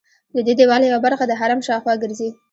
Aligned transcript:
ددې 0.35 0.53
دیوال 0.59 0.81
یوه 0.83 0.99
برخه 1.05 1.23
د 1.27 1.31
حرم 1.39 1.59
شاوخوا 1.67 1.93
ګرځي. 2.03 2.29